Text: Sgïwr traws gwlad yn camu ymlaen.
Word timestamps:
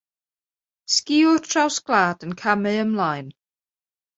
Sgïwr 0.95 1.37
traws 1.51 1.77
gwlad 1.89 2.25
yn 2.27 2.33
camu 2.41 2.73
ymlaen. 2.85 3.29